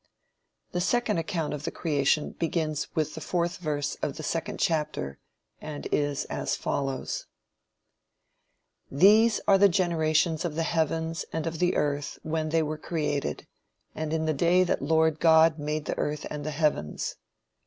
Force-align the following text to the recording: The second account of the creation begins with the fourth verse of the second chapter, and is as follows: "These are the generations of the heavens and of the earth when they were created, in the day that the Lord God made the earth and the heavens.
The 0.71 0.81
second 0.81 1.19
account 1.19 1.53
of 1.53 1.61
the 1.63 1.69
creation 1.69 2.31
begins 2.31 2.87
with 2.95 3.13
the 3.13 3.21
fourth 3.21 3.57
verse 3.57 3.93
of 4.01 4.17
the 4.17 4.23
second 4.23 4.57
chapter, 4.57 5.19
and 5.61 5.87
is 5.91 6.25
as 6.25 6.55
follows: 6.55 7.27
"These 8.89 9.41
are 9.47 9.59
the 9.59 9.69
generations 9.69 10.43
of 10.43 10.55
the 10.55 10.63
heavens 10.63 11.23
and 11.31 11.45
of 11.45 11.59
the 11.59 11.75
earth 11.75 12.17
when 12.23 12.49
they 12.49 12.63
were 12.63 12.79
created, 12.79 13.45
in 13.93 14.25
the 14.25 14.33
day 14.33 14.63
that 14.63 14.79
the 14.79 14.85
Lord 14.85 15.19
God 15.19 15.59
made 15.59 15.85
the 15.85 15.99
earth 15.99 16.25
and 16.31 16.43
the 16.43 16.49
heavens. 16.49 17.17